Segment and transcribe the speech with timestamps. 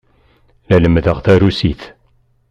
[0.69, 1.81] La lemmdeɣ tarusit.